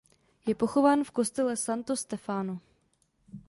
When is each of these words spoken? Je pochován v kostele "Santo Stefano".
Je 0.47 0.55
pochován 0.55 1.03
v 1.03 1.11
kostele 1.11 1.57
"Santo 1.57 1.95
Stefano". 1.95 2.59